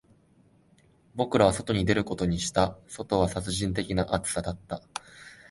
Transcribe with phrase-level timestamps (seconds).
[1.13, 4.81] 僕らは外に出ることにした、外は殺人的な暑さだった